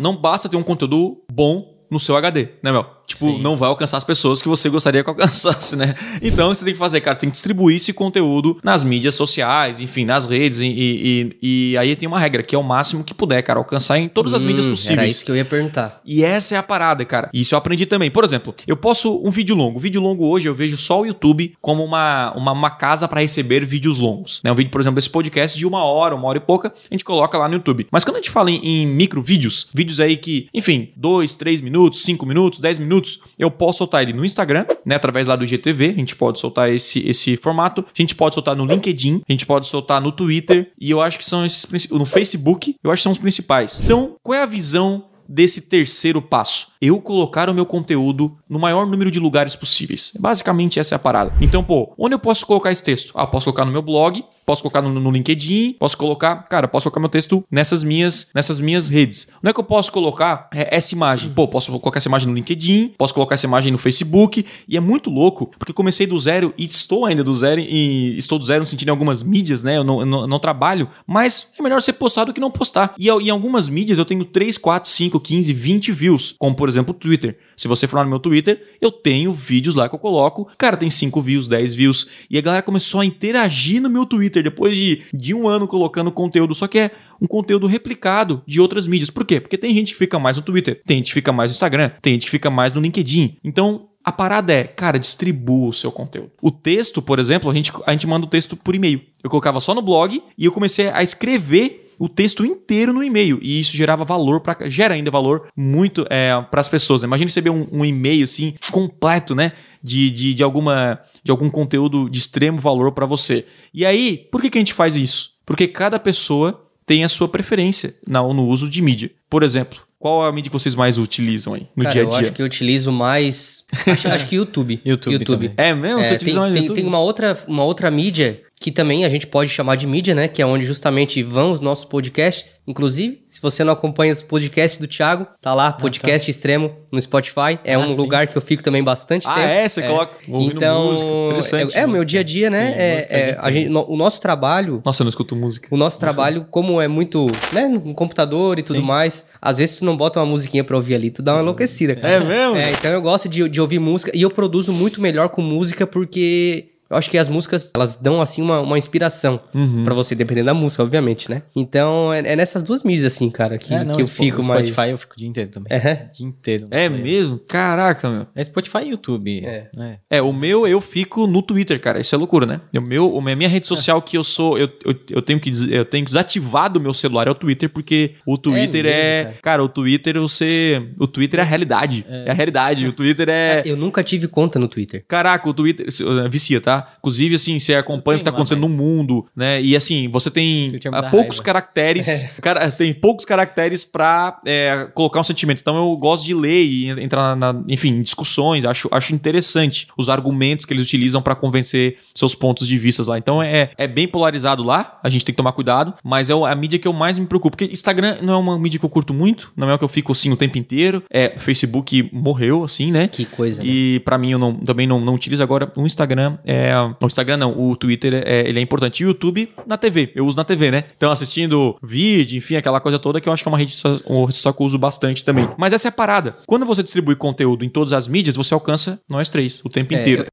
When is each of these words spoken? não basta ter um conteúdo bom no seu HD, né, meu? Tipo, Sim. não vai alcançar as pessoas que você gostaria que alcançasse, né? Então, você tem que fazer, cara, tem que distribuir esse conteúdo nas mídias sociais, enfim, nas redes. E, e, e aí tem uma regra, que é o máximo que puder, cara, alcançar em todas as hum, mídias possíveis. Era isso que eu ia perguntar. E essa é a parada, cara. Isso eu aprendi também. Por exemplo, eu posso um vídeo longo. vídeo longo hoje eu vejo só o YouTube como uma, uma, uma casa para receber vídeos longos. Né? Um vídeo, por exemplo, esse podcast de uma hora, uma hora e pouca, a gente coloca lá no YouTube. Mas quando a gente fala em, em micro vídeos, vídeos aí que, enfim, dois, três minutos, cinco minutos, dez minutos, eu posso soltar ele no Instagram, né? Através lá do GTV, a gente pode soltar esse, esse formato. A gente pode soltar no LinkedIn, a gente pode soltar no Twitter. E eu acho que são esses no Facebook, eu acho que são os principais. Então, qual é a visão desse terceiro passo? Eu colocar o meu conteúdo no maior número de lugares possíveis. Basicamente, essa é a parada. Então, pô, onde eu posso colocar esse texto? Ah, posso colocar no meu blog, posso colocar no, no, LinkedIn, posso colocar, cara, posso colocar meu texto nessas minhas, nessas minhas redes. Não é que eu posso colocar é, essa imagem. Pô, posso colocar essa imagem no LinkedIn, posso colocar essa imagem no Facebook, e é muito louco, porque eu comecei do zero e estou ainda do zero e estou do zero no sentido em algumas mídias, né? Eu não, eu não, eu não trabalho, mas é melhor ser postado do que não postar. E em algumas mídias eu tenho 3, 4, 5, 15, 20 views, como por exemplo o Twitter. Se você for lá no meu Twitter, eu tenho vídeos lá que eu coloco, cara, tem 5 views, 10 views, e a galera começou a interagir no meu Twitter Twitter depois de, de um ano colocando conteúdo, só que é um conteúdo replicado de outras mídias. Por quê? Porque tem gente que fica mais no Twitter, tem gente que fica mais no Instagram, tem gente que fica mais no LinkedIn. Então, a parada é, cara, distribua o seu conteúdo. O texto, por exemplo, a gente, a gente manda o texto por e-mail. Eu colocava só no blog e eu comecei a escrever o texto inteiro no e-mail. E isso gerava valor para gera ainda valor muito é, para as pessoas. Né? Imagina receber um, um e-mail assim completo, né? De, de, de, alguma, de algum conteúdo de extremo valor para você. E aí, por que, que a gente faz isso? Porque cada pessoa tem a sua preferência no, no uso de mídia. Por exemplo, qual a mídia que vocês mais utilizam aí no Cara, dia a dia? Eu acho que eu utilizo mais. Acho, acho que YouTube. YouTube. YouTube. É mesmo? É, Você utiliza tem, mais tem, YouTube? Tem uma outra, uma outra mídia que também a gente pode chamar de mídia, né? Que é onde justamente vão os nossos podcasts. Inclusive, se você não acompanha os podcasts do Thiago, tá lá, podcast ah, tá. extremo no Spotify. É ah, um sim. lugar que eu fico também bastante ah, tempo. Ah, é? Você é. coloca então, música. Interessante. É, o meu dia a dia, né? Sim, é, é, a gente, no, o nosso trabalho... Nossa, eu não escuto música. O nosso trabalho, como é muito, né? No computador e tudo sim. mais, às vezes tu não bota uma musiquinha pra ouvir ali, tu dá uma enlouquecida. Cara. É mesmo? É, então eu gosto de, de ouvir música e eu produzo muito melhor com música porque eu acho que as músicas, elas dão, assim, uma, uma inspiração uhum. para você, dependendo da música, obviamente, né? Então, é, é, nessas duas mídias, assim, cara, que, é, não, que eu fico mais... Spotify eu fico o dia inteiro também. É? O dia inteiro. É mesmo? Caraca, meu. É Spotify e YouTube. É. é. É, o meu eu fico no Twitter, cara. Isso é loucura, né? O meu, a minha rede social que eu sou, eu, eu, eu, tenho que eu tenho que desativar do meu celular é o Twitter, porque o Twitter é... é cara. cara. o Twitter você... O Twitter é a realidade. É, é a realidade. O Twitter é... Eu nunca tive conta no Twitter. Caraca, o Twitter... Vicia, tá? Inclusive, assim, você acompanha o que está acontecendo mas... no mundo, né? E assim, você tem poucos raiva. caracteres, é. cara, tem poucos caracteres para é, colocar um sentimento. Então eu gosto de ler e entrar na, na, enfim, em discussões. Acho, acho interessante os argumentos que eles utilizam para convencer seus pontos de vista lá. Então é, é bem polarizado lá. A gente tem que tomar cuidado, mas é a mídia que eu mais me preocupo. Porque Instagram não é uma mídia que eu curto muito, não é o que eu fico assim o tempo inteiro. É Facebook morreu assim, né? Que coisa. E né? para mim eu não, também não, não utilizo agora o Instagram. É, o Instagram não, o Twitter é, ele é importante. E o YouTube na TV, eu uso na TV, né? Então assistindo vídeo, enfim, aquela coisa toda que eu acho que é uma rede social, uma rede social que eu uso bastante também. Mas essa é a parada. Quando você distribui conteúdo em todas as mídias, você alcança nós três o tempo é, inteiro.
não 0.00 0.16
basta 0.16 0.48
ter 0.48 0.56
um 0.56 0.62
conteúdo 0.62 1.22
bom 1.30 1.78
no 1.90 2.00
seu 2.00 2.16
HD, 2.16 2.48
né, 2.62 2.72
meu? 2.72 2.86
Tipo, 3.10 3.26
Sim. 3.26 3.40
não 3.40 3.56
vai 3.56 3.68
alcançar 3.68 3.96
as 3.96 4.04
pessoas 4.04 4.40
que 4.40 4.48
você 4.48 4.68
gostaria 4.68 5.02
que 5.02 5.10
alcançasse, 5.10 5.74
né? 5.74 5.94
Então, 6.22 6.48
você 6.54 6.64
tem 6.64 6.72
que 6.72 6.78
fazer, 6.78 7.00
cara, 7.00 7.16
tem 7.16 7.28
que 7.28 7.34
distribuir 7.34 7.76
esse 7.76 7.92
conteúdo 7.92 8.58
nas 8.62 8.84
mídias 8.84 9.16
sociais, 9.16 9.80
enfim, 9.80 10.04
nas 10.04 10.26
redes. 10.26 10.60
E, 10.60 10.68
e, 10.68 11.36
e 11.42 11.78
aí 11.78 11.96
tem 11.96 12.08
uma 12.08 12.20
regra, 12.20 12.42
que 12.42 12.54
é 12.54 12.58
o 12.58 12.62
máximo 12.62 13.02
que 13.02 13.12
puder, 13.12 13.42
cara, 13.42 13.58
alcançar 13.58 13.98
em 13.98 14.08
todas 14.08 14.32
as 14.32 14.44
hum, 14.44 14.46
mídias 14.46 14.66
possíveis. 14.66 14.98
Era 14.98 15.08
isso 15.08 15.24
que 15.24 15.30
eu 15.30 15.36
ia 15.36 15.44
perguntar. 15.44 16.00
E 16.04 16.22
essa 16.24 16.54
é 16.54 16.58
a 16.58 16.62
parada, 16.62 17.04
cara. 17.04 17.30
Isso 17.34 17.54
eu 17.54 17.58
aprendi 17.58 17.86
também. 17.86 18.10
Por 18.10 18.22
exemplo, 18.22 18.54
eu 18.66 18.76
posso 18.76 19.20
um 19.24 19.30
vídeo 19.30 19.56
longo. 19.56 19.80
vídeo 19.80 20.00
longo 20.00 20.26
hoje 20.26 20.48
eu 20.48 20.54
vejo 20.54 20.76
só 20.76 21.00
o 21.00 21.06
YouTube 21.06 21.54
como 21.60 21.84
uma, 21.84 22.32
uma, 22.36 22.52
uma 22.52 22.70
casa 22.70 23.08
para 23.08 23.20
receber 23.20 23.64
vídeos 23.64 23.98
longos. 23.98 24.40
Né? 24.44 24.52
Um 24.52 24.54
vídeo, 24.54 24.70
por 24.70 24.80
exemplo, 24.80 24.98
esse 24.98 25.10
podcast 25.10 25.58
de 25.58 25.66
uma 25.66 25.84
hora, 25.84 26.14
uma 26.14 26.28
hora 26.28 26.38
e 26.38 26.40
pouca, 26.40 26.68
a 26.68 26.94
gente 26.94 27.04
coloca 27.04 27.36
lá 27.36 27.48
no 27.48 27.54
YouTube. 27.54 27.86
Mas 27.90 28.04
quando 28.04 28.16
a 28.16 28.20
gente 28.20 28.30
fala 28.30 28.50
em, 28.50 28.60
em 28.64 28.86
micro 28.86 29.22
vídeos, 29.22 29.66
vídeos 29.72 30.00
aí 30.00 30.16
que, 30.16 30.48
enfim, 30.52 30.90
dois, 30.96 31.34
três 31.34 31.60
minutos, 31.60 32.02
cinco 32.02 32.26
minutos, 32.26 32.60
dez 32.60 32.78
minutos, 32.78 32.99
eu 33.38 33.50
posso 33.50 33.78
soltar 33.78 34.02
ele 34.02 34.12
no 34.12 34.24
Instagram, 34.24 34.66
né? 34.84 34.96
Através 34.96 35.28
lá 35.28 35.36
do 35.36 35.46
GTV, 35.46 35.86
a 35.90 35.98
gente 35.98 36.16
pode 36.16 36.38
soltar 36.38 36.72
esse, 36.72 37.06
esse 37.08 37.36
formato. 37.36 37.84
A 37.86 38.00
gente 38.02 38.14
pode 38.14 38.34
soltar 38.34 38.56
no 38.56 38.64
LinkedIn, 38.64 39.22
a 39.28 39.32
gente 39.32 39.46
pode 39.46 39.66
soltar 39.66 40.00
no 40.00 40.12
Twitter. 40.12 40.72
E 40.80 40.90
eu 40.90 41.00
acho 41.00 41.18
que 41.18 41.24
são 41.24 41.44
esses 41.44 41.88
no 41.90 42.06
Facebook, 42.06 42.76
eu 42.82 42.90
acho 42.90 43.00
que 43.00 43.04
são 43.04 43.12
os 43.12 43.18
principais. 43.18 43.80
Então, 43.84 44.16
qual 44.22 44.38
é 44.38 44.42
a 44.42 44.46
visão 44.46 45.04
desse 45.28 45.60
terceiro 45.60 46.20
passo? 46.20 46.68
Eu 46.80 47.00
colocar 47.00 47.48
o 47.48 47.54
meu 47.54 47.64
conteúdo 47.64 48.36
no 48.48 48.58
maior 48.58 48.86
número 48.86 49.10
de 49.10 49.20
lugares 49.20 49.54
possíveis. 49.54 50.12
Basicamente, 50.18 50.80
essa 50.80 50.94
é 50.94 50.96
a 50.96 50.98
parada. 50.98 51.32
Então, 51.40 51.62
pô, 51.62 51.94
onde 51.96 52.14
eu 52.14 52.18
posso 52.18 52.44
colocar 52.44 52.72
esse 52.72 52.82
texto? 52.82 53.12
Ah, 53.14 53.26
posso 53.26 53.44
colocar 53.44 53.64
no 53.64 53.72
meu 53.72 53.82
blog, 53.82 54.24
posso 54.50 54.62
colocar 54.62 54.82
no, 54.82 54.98
no, 54.98 55.12
LinkedIn, 55.12 55.76
posso 55.78 55.96
colocar, 55.96 56.34
cara, 56.48 56.66
posso 56.66 56.82
colocar 56.82 56.98
meu 56.98 57.08
texto 57.08 57.44
nessas 57.48 57.84
minhas, 57.84 58.26
nessas 58.34 58.58
minhas 58.58 58.88
redes. 58.88 59.28
Não 59.40 59.48
é 59.48 59.52
que 59.52 59.60
eu 59.60 59.64
posso 59.64 59.92
colocar 59.92 60.48
é, 60.52 60.76
essa 60.76 60.92
imagem. 60.92 61.30
Pô, 61.32 61.46
posso 61.46 61.70
colocar 61.78 61.98
essa 61.98 62.08
imagem 62.08 62.26
no 62.26 62.34
LinkedIn, 62.34 62.94
posso 62.98 63.14
colocar 63.14 63.36
essa 63.36 63.46
imagem 63.46 63.70
no 63.70 63.78
Facebook, 63.78 64.44
e 64.66 64.76
é 64.76 64.80
muito 64.80 65.08
louco, 65.08 65.46
porque 65.56 65.70
eu 65.70 65.74
comecei 65.74 66.04
do 66.04 66.18
zero 66.18 66.52
e 66.58 66.64
estou 66.64 67.06
ainda 67.06 67.22
do 67.22 67.32
zero 67.32 67.60
e 67.60 68.18
estou 68.18 68.40
do 68.40 68.44
zero 68.44 68.60
no 68.60 68.66
sentido 68.66 68.88
em 68.88 68.90
algumas 68.90 69.22
mídias, 69.22 69.62
né? 69.62 69.76
Eu 69.76 69.84
não, 69.84 70.00
eu 70.00 70.06
não, 70.06 70.20
eu 70.22 70.26
não 70.26 70.40
trabalho, 70.40 70.88
mas 71.06 71.46
é 71.56 71.62
melhor 71.62 71.80
ser 71.80 71.92
postado 71.92 72.32
do 72.32 72.34
que 72.34 72.40
não 72.40 72.50
postar. 72.50 72.92
E 72.98 73.08
em 73.08 73.30
algumas 73.30 73.68
mídias 73.68 73.98
eu 73.98 74.04
tenho 74.04 74.24
3, 74.24 74.58
4, 74.58 74.90
5, 74.90 75.20
15, 75.20 75.52
20 75.52 75.92
views, 75.92 76.34
como 76.36 76.56
por 76.56 76.68
exemplo 76.68 76.90
o 76.90 76.98
Twitter. 76.98 77.38
Se 77.56 77.68
você 77.68 77.86
for 77.86 77.98
lá 77.98 78.04
no 78.04 78.10
meu 78.10 78.18
Twitter, 78.18 78.60
eu 78.80 78.90
tenho 78.90 79.32
vídeos 79.32 79.76
lá 79.76 79.88
que 79.88 79.94
eu 79.94 79.98
coloco, 79.98 80.48
cara, 80.58 80.76
tem 80.76 80.90
5 80.90 81.22
views, 81.22 81.46
10 81.46 81.74
views, 81.74 82.08
e 82.28 82.36
a 82.36 82.40
galera 82.40 82.62
começou 82.62 83.00
a 83.00 83.04
interagir 83.04 83.80
no 83.80 83.90
meu 83.90 84.06
Twitter 84.06 84.39
Twitter 84.40 84.50
depois 84.50 84.76
de, 84.76 85.02
de 85.12 85.34
um 85.34 85.46
ano 85.46 85.66
colocando 85.66 86.10
conteúdo, 86.10 86.54
só 86.54 86.66
que 86.66 86.78
é 86.78 86.90
um 87.20 87.26
conteúdo 87.26 87.66
replicado 87.66 88.42
de 88.46 88.60
outras 88.60 88.86
mídias. 88.86 89.10
Por 89.10 89.24
quê? 89.24 89.40
Porque 89.40 89.58
tem 89.58 89.74
gente 89.74 89.92
que 89.92 89.98
fica 89.98 90.18
mais 90.18 90.36
no 90.36 90.42
Twitter, 90.42 90.80
tem 90.86 90.98
gente 90.98 91.08
que 91.08 91.14
fica 91.14 91.32
mais 91.32 91.50
no 91.50 91.54
Instagram, 91.54 91.90
tem 92.00 92.14
gente 92.14 92.24
que 92.24 92.30
fica 92.30 92.50
mais 92.50 92.72
no 92.72 92.80
LinkedIn. 92.80 93.36
Então, 93.44 93.88
a 94.02 94.10
parada 94.10 94.52
é, 94.52 94.64
cara, 94.64 94.98
distribua 94.98 95.68
o 95.68 95.72
seu 95.72 95.92
conteúdo. 95.92 96.30
O 96.40 96.50
texto, 96.50 97.02
por 97.02 97.18
exemplo, 97.18 97.50
a 97.50 97.54
gente, 97.54 97.70
a 97.86 97.92
gente 97.92 98.06
manda 98.06 98.26
o 98.26 98.30
texto 98.30 98.56
por 98.56 98.74
e-mail. 98.74 99.02
Eu 99.22 99.28
colocava 99.28 99.60
só 99.60 99.74
no 99.74 99.82
blog 99.82 100.22
e 100.36 100.44
eu 100.44 100.52
comecei 100.52 100.88
a 100.88 101.02
escrever 101.02 101.90
o 102.00 102.08
texto 102.08 102.46
inteiro 102.46 102.94
no 102.94 103.04
e-mail. 103.04 103.38
E 103.42 103.60
isso 103.60 103.76
gerava 103.76 104.06
valor 104.06 104.40
para 104.40 104.70
gera 104.70 104.94
ainda 104.94 105.10
valor 105.10 105.48
muito 105.54 106.06
é, 106.08 106.32
para 106.50 106.62
as 106.62 106.68
pessoas. 106.68 107.02
Né? 107.02 107.06
Imagina 107.06 107.28
receber 107.28 107.50
um, 107.50 107.66
um 107.70 107.84
e-mail 107.84 108.24
assim 108.24 108.54
completo, 108.72 109.34
né? 109.34 109.52
De, 109.82 110.10
de, 110.10 110.34
de, 110.34 110.42
alguma, 110.42 111.00
de 111.24 111.30
algum 111.30 111.48
conteúdo 111.48 112.08
de 112.10 112.18
extremo 112.18 112.60
valor 112.60 112.92
para 112.92 113.06
você. 113.06 113.46
E 113.72 113.86
aí, 113.86 114.28
por 114.30 114.42
que, 114.42 114.50
que 114.50 114.58
a 114.58 114.60
gente 114.60 114.74
faz 114.74 114.94
isso? 114.94 115.32
Porque 115.46 115.66
cada 115.66 115.98
pessoa 115.98 116.66
tem 116.84 117.04
a 117.04 117.08
sua 117.08 117.28
preferência 117.28 117.94
no, 118.06 118.34
no 118.34 118.46
uso 118.46 118.68
de 118.68 118.82
mídia. 118.82 119.10
Por 119.28 119.42
exemplo, 119.42 119.80
qual 120.00 120.24
a 120.24 120.32
mídia 120.32 120.50
que 120.50 120.58
vocês 120.58 120.74
mais 120.74 120.96
utilizam 120.96 121.54
aí 121.54 121.68
no 121.76 121.84
Cara, 121.84 121.92
dia 121.92 122.02
a 122.02 122.04
dia? 122.06 122.14
Eu 122.14 122.20
acho 122.20 122.32
que 122.32 122.42
eu 122.42 122.46
utilizo 122.46 122.90
mais. 122.90 123.64
Acho, 123.86 124.08
acho 124.08 124.28
que 124.28 124.36
YouTube. 124.36 124.80
YouTube. 124.84 125.12
YouTube. 125.12 125.52
É 125.56 125.74
mesmo? 125.74 126.00
É, 126.00 126.04
Você 126.04 126.14
utiliza 126.14 126.36
tem, 126.36 126.40
mais 126.40 126.52
tem, 126.54 126.62
YouTube? 126.62 126.76
Tem 126.76 126.86
uma 126.86 126.98
outra, 126.98 127.38
uma 127.46 127.64
outra 127.64 127.90
mídia 127.90 128.42
que 128.60 128.70
também 128.70 129.06
a 129.06 129.08
gente 129.08 129.26
pode 129.26 129.48
chamar 129.48 129.76
de 129.76 129.86
mídia, 129.86 130.14
né? 130.14 130.28
Que 130.28 130.42
é 130.42 130.46
onde 130.46 130.66
justamente 130.66 131.22
vão 131.22 131.50
os 131.50 131.60
nossos 131.60 131.86
podcasts. 131.86 132.60
Inclusive, 132.66 133.22
se 133.26 133.40
você 133.40 133.64
não 133.64 133.72
acompanha 133.72 134.12
os 134.12 134.22
podcasts 134.22 134.78
do 134.78 134.86
Thiago, 134.86 135.26
tá 135.40 135.54
lá, 135.54 135.72
podcast 135.72 136.24
ah, 136.24 136.26
tá. 136.26 136.30
extremo 136.30 136.76
no 136.92 137.00
Spotify. 137.00 137.58
É 137.64 137.72
ah, 137.72 137.78
um 137.78 137.94
sim. 137.94 138.00
lugar 138.00 138.26
que 138.26 138.36
eu 138.36 138.42
fico 138.42 138.62
também 138.62 138.84
bastante 138.84 139.26
ah, 139.26 139.32
tempo. 139.32 139.46
Ah, 139.46 139.50
é? 139.50 139.66
Você 139.66 139.80
é. 139.80 139.86
coloca 139.86 140.14
então, 140.28 140.88
música. 140.88 141.06
Interessante. 141.06 141.78
É, 141.78 141.86
o 141.86 141.88
meu 141.88 142.04
dia 142.04 142.20
a 142.20 142.22
dia, 142.22 142.50
né? 142.50 142.66
Sim, 142.66 142.78
é, 142.78 143.06
é, 143.30 143.38
a 143.40 143.50
gente, 143.50 143.70
no, 143.70 143.90
o 143.90 143.96
nosso 143.96 144.20
trabalho... 144.20 144.82
Nossa, 144.84 145.00
eu 145.00 145.04
não 145.06 145.08
escuto 145.08 145.34
música. 145.34 145.66
O 145.70 145.78
nosso 145.78 145.98
trabalho, 145.98 146.46
como 146.52 146.82
é 146.82 146.86
muito, 146.86 147.24
né? 147.54 147.66
No 147.66 147.94
computador 147.94 148.58
e 148.58 148.62
tudo 148.62 148.80
sim. 148.80 148.84
mais, 148.84 149.24
às 149.40 149.56
vezes 149.56 149.78
tu 149.78 149.86
não 149.86 149.96
bota 149.96 150.20
uma 150.20 150.26
musiquinha 150.26 150.62
pra 150.62 150.76
ouvir 150.76 150.96
ali, 150.96 151.10
tu 151.10 151.22
dá 151.22 151.32
uma 151.32 151.40
enlouquecida. 151.40 151.94
Cara. 151.94 152.12
É 152.12 152.20
mesmo? 152.20 152.56
É, 152.56 152.72
então 152.72 152.90
eu 152.90 153.00
gosto 153.00 153.26
de, 153.26 153.48
de 153.48 153.58
ouvir 153.58 153.78
música 153.78 154.12
e 154.14 154.20
eu 154.20 154.30
produzo 154.30 154.70
muito 154.70 155.00
melhor 155.00 155.30
com 155.30 155.40
música 155.40 155.86
porque 155.86 156.68
eu 156.90 156.96
acho 156.96 157.08
que 157.08 157.16
as 157.16 157.28
músicas, 157.28 157.70
elas 157.72 157.94
dão, 157.94 158.20
assim, 158.20 158.42
uma, 158.42 158.58
uma 158.58 158.76
inspiração 158.76 159.40
uhum. 159.54 159.84
para 159.84 159.94
você, 159.94 160.12
dependendo 160.12 160.46
da 160.46 160.54
música, 160.54 160.82
obviamente, 160.82 161.30
né? 161.30 161.42
Então, 161.54 162.12
é, 162.12 162.18
é, 162.18 162.34
nessas 162.34 162.64
duas 162.64 162.82
mídias, 162.82 163.14
assim, 163.14 163.30
cara, 163.30 163.56
que, 163.58 163.72
é, 163.72 163.84
não, 163.84 163.94
que 163.94 164.02
eu 164.02 164.06
fico 164.08 164.42
mais... 164.42 164.66
Spotify 164.66 164.90
eu 164.90 164.98
fico 164.98 165.14
o 165.14 165.16
dia 165.16 165.28
inteiro 165.28 165.50
também. 165.50 165.72
É? 165.72 166.08
O 166.10 166.16
dia 166.16 166.26
inteiro. 166.26 166.66
É 166.72 166.88
mesmo? 166.88 167.38
Caraca, 167.48 168.10
meu. 168.10 168.26
É 168.34 168.42
Spotify 168.42 168.78
e 168.86 168.88
YouTube. 168.90 169.46
É. 169.46 169.68
é. 169.78 169.98
É, 170.10 170.22
o 170.22 170.32
meu 170.32 170.66
eu 170.66 170.80
fico 170.80 171.28
no 171.28 171.42
Twitter, 171.42 171.80
cara. 171.80 172.00
Isso 172.00 172.12
é 172.12 172.18
loucura, 172.18 172.44
né? 172.44 172.60
O 172.76 172.80
meu, 172.80 173.16
a 173.16 173.36
minha 173.36 173.48
rede 173.48 173.68
social 173.68 174.02
que 174.02 174.18
eu 174.18 174.24
sou, 174.24 174.58
eu, 174.58 174.68
eu, 174.84 174.94
eu, 175.10 175.22
tenho 175.22 175.38
que 175.38 175.50
eu 175.70 175.84
tenho 175.84 176.04
que 176.04 176.10
desativar 176.10 176.72
do 176.72 176.80
meu 176.80 176.92
celular 176.92 177.28
é 177.28 177.30
o 177.30 177.34
Twitter, 177.36 177.68
porque 177.68 178.16
o 178.26 178.36
Twitter 178.36 178.84
é... 178.86 178.90
é 178.90 179.24
cara. 179.24 179.38
cara. 179.42 179.64
o 179.64 179.68
Twitter 179.68 180.18
você... 180.18 180.90
O 180.98 181.06
Twitter 181.06 181.38
é 181.38 181.42
a 181.44 181.46
realidade. 181.46 182.04
É, 182.08 182.24
é 182.26 182.30
a 182.32 182.34
realidade. 182.34 182.84
O 182.84 182.92
Twitter 182.92 183.28
é... 183.28 183.62
Eu 183.64 183.76
nunca 183.76 184.02
tive 184.02 184.26
conta 184.26 184.58
no 184.58 184.66
Twitter. 184.66 185.04
Caraca, 185.06 185.48
o 185.48 185.54
Twitter... 185.54 185.86
Vicia, 186.28 186.60
tá? 186.60 186.79
Inclusive, 186.98 187.34
assim, 187.34 187.58
você 187.58 187.74
acompanha 187.74 188.16
o 188.16 188.18
que 188.18 188.28
está 188.28 188.30
acontecendo 188.30 188.60
mas... 188.60 188.70
no 188.70 188.76
mundo, 188.76 189.26
né? 189.34 189.60
E 189.62 189.76
assim, 189.76 190.08
você 190.08 190.30
tem 190.30 190.70
poucos 191.10 191.38
raiva. 191.38 191.42
caracteres, 191.42 192.08
é. 192.08 192.30
cara, 192.40 192.70
tem 192.70 192.92
poucos 192.92 193.24
caracteres 193.24 193.84
para 193.84 194.40
é, 194.46 194.88
colocar 194.94 195.20
um 195.20 195.24
sentimento. 195.24 195.60
Então 195.60 195.76
eu 195.76 195.96
gosto 195.96 196.24
de 196.24 196.34
ler 196.34 196.64
e 196.64 196.90
entrar 196.90 197.36
na, 197.36 197.52
na, 197.52 197.62
enfim, 197.68 197.90
em 197.90 198.02
discussões. 198.02 198.64
Acho, 198.64 198.88
acho 198.90 199.14
interessante 199.14 199.88
os 199.96 200.08
argumentos 200.08 200.64
que 200.64 200.72
eles 200.72 200.84
utilizam 200.84 201.22
para 201.22 201.34
convencer 201.34 201.98
seus 202.14 202.34
pontos 202.34 202.66
de 202.66 202.78
vista 202.78 203.02
lá. 203.06 203.18
Então 203.18 203.42
é, 203.42 203.70
é 203.76 203.86
bem 203.86 204.06
polarizado 204.06 204.62
lá. 204.62 204.98
A 205.02 205.08
gente 205.08 205.24
tem 205.24 205.32
que 205.32 205.36
tomar 205.36 205.52
cuidado, 205.52 205.94
mas 206.02 206.30
é 206.30 206.34
a 206.34 206.54
mídia 206.54 206.78
que 206.78 206.86
eu 206.86 206.92
mais 206.92 207.18
me 207.18 207.26
preocupo. 207.26 207.56
Porque 207.56 207.72
Instagram 207.72 208.18
não 208.22 208.34
é 208.34 208.36
uma 208.36 208.58
mídia 208.58 208.78
que 208.78 208.84
eu 208.84 208.90
curto 208.90 209.14
muito, 209.14 209.52
não 209.56 209.68
é 209.70 209.74
o 209.74 209.78
que 209.78 209.84
eu 209.84 209.88
fico 209.88 210.12
assim 210.12 210.30
o 210.30 210.36
tempo 210.36 210.58
inteiro. 210.58 211.02
É 211.10 211.34
Facebook 211.38 212.08
morreu 212.12 212.64
assim, 212.64 212.90
né? 212.90 213.08
Que 213.08 213.24
coisa. 213.24 213.62
E 213.64 213.94
né? 213.94 213.98
para 214.00 214.18
mim 214.18 214.32
eu 214.32 214.38
não, 214.38 214.54
também 214.54 214.86
não, 214.86 215.00
não 215.00 215.14
utilizo 215.14 215.42
agora 215.42 215.70
o 215.76 215.86
Instagram. 215.86 216.38
É, 216.44 216.69
o 216.74 217.06
Instagram 217.06 217.36
não, 217.36 217.58
o 217.58 217.76
Twitter 217.76 218.22
é, 218.26 218.48
ele 218.48 218.58
é 218.58 218.62
importante. 218.62 219.00
E 219.00 219.06
o 219.06 219.08
YouTube 219.08 219.52
na 219.66 219.76
TV, 219.76 220.12
eu 220.14 220.26
uso 220.26 220.36
na 220.36 220.44
TV, 220.44 220.70
né? 220.70 220.84
Então 220.96 221.10
assistindo 221.10 221.76
vídeo, 221.82 222.38
enfim, 222.38 222.56
aquela 222.56 222.80
coisa 222.80 222.98
toda 222.98 223.20
que 223.20 223.28
eu 223.28 223.32
acho 223.32 223.42
que 223.42 223.48
é 223.48 223.52
uma 223.52 223.58
rede 223.58 223.72
social, 223.72 224.00
uma 224.06 224.26
rede 224.26 224.36
social 224.36 224.54
que 224.54 224.62
eu 224.62 224.66
uso 224.66 224.78
bastante 224.78 225.24
também. 225.24 225.48
Mas 225.56 225.72
essa 225.72 225.88
é 225.88 225.90
a 225.90 225.92
parada. 225.92 226.36
Quando 226.46 226.66
você 226.66 226.82
distribui 226.82 227.16
conteúdo 227.16 227.64
em 227.64 227.68
todas 227.68 227.92
as 227.92 228.08
mídias, 228.08 228.36
você 228.36 228.54
alcança 228.54 229.00
nós 229.08 229.28
três 229.28 229.60
o 229.64 229.68
tempo 229.68 229.94
é, 229.94 230.00
inteiro. 230.00 230.26